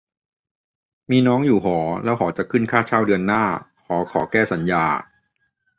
[1.11, 3.43] -มีน้องอยู่หอ แล้วหอจะขึ้นค่าเช่าเดือนหน้า
[3.85, 4.85] หอขอแก้สัญญา